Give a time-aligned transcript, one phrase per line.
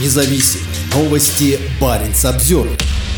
[0.00, 0.60] независим.
[0.94, 2.68] Новости Баренц обзор.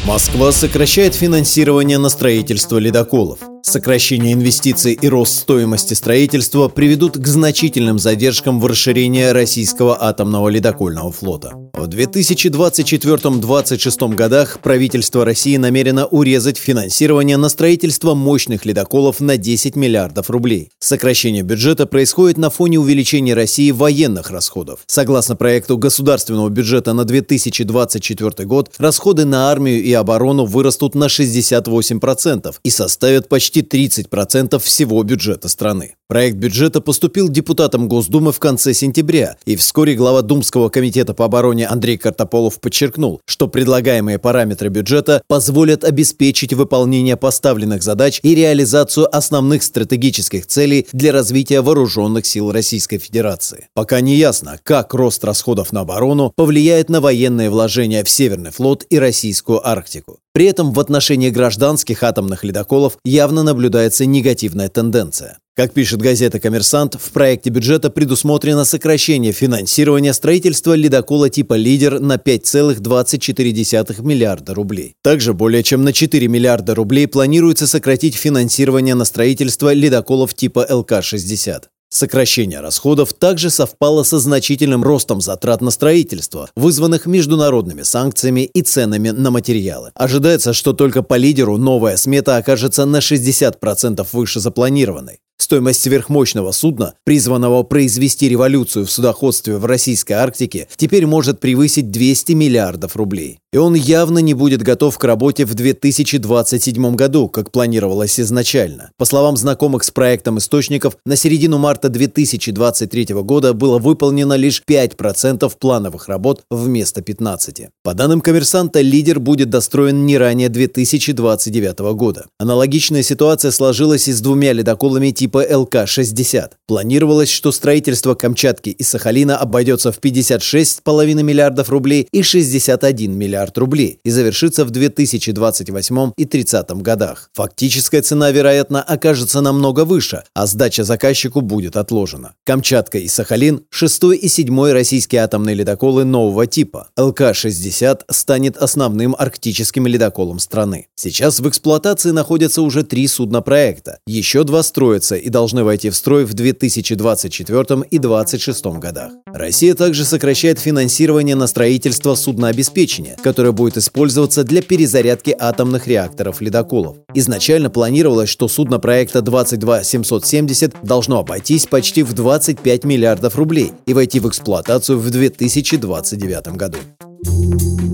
[0.04, 3.40] Москва сокращает финансирование на строительство ледоколов.
[3.68, 11.10] Сокращение инвестиций и рост стоимости строительства приведут к значительным задержкам в расширении российского атомного ледокольного
[11.10, 11.50] флота.
[11.74, 20.30] В 2024-2026 годах правительство России намерено урезать финансирование на строительство мощных ледоколов на 10 миллиардов
[20.30, 20.70] рублей.
[20.78, 24.78] Сокращение бюджета происходит на фоне увеличения России военных расходов.
[24.86, 32.54] Согласно проекту государственного бюджета на 2024 год, расходы на армию и оборону вырастут на 68%
[32.62, 35.94] и составят почти почти 30% всего бюджета страны.
[36.08, 41.66] Проект бюджета поступил депутатам Госдумы в конце сентября, и вскоре глава Думского комитета по обороне
[41.66, 49.64] Андрей Картополов подчеркнул, что предлагаемые параметры бюджета позволят обеспечить выполнение поставленных задач и реализацию основных
[49.64, 53.68] стратегических целей для развития вооруженных сил Российской Федерации.
[53.74, 58.86] Пока не ясно, как рост расходов на оборону повлияет на военные вложения в Северный флот
[58.90, 60.20] и Российскую Арктику.
[60.36, 65.38] При этом в отношении гражданских атомных ледоколов явно наблюдается негативная тенденция.
[65.56, 72.16] Как пишет газета «Коммерсант», в проекте бюджета предусмотрено сокращение финансирования строительства ледокола типа «Лидер» на
[72.16, 74.92] 5,24 миллиарда рублей.
[75.02, 81.62] Также более чем на 4 миллиарда рублей планируется сократить финансирование на строительство ледоколов типа ЛК-60.
[81.88, 89.10] Сокращение расходов также совпало со значительным ростом затрат на строительство, вызванных международными санкциями и ценами
[89.10, 89.92] на материалы.
[89.94, 95.20] Ожидается, что только по лидеру новая смета окажется на 60% выше запланированной.
[95.46, 102.32] Стоимость сверхмощного судна, призванного произвести революцию в судоходстве в российской Арктике, теперь может превысить 200
[102.32, 103.38] миллиардов рублей.
[103.52, 108.90] И он явно не будет готов к работе в 2027 году, как планировалось изначально.
[108.98, 115.50] По словам знакомых с проектом источников, на середину марта 2023 года было выполнено лишь 5%
[115.58, 117.68] плановых работ вместо 15%.
[117.84, 122.26] По данным коммерсанта, лидер будет достроен не ранее 2029 года.
[122.38, 126.52] Аналогичная ситуация сложилась и с двумя ледоколами типа типа ЛК-60.
[126.66, 134.00] Планировалось, что строительство Камчатки и Сахалина обойдется в 56,5 миллиардов рублей и 61 миллиард рублей
[134.04, 137.30] и завершится в 2028 и 30 годах.
[137.34, 142.34] Фактическая цена, вероятно, окажется намного выше, а сдача заказчику будет отложена.
[142.44, 146.88] Камчатка и Сахалин– шестой и седьмой российские атомные ледоколы нового типа.
[146.98, 150.88] ЛК-60 станет основным арктическим ледоколом страны.
[150.94, 153.98] Сейчас в эксплуатации находятся уже три судна проекта.
[154.06, 157.60] Еще два строятся и должны войти в строй в 2024
[157.90, 159.10] и 2026 годах.
[159.26, 166.98] Россия также сокращает финансирование на строительство суднообеспечения, которое будет использоваться для перезарядки атомных реакторов ледоколов.
[167.12, 174.20] Изначально планировалось, что судно проекта 22770 должно обойтись почти в 25 миллиардов рублей и войти
[174.20, 176.78] в эксплуатацию в 2029 году.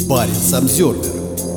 [0.06, 1.52] Парень Самсервер